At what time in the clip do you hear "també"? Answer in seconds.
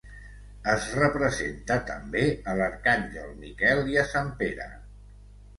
1.91-2.23